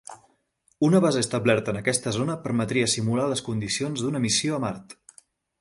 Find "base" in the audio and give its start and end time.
1.05-1.21